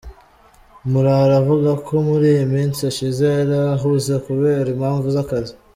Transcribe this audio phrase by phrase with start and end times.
[0.91, 5.53] Murara avuga ko muri iyi minsi ishize yari ahuze kubera impamvu z’akazi.